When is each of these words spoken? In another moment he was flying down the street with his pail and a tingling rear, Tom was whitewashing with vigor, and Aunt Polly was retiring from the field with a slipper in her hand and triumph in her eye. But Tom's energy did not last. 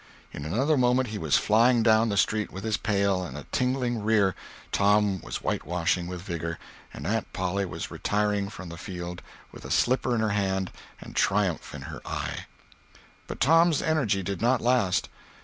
In 0.33 0.45
another 0.45 0.77
moment 0.77 1.09
he 1.09 1.19
was 1.19 1.37
flying 1.37 1.83
down 1.83 2.09
the 2.09 2.17
street 2.17 2.51
with 2.51 2.63
his 2.63 2.75
pail 2.75 3.21
and 3.23 3.37
a 3.37 3.45
tingling 3.51 4.01
rear, 4.03 4.33
Tom 4.71 5.21
was 5.21 5.43
whitewashing 5.43 6.07
with 6.07 6.23
vigor, 6.23 6.57
and 6.91 7.05
Aunt 7.05 7.31
Polly 7.33 7.67
was 7.67 7.91
retiring 7.91 8.49
from 8.49 8.69
the 8.69 8.79
field 8.79 9.21
with 9.51 9.63
a 9.63 9.69
slipper 9.69 10.15
in 10.15 10.21
her 10.21 10.29
hand 10.31 10.71
and 10.99 11.15
triumph 11.15 11.75
in 11.75 11.83
her 11.83 12.01
eye. 12.03 12.47
But 13.27 13.39
Tom's 13.39 13.83
energy 13.83 14.23
did 14.23 14.41
not 14.41 14.59
last. 14.59 15.07